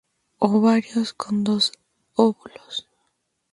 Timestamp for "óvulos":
2.27-2.75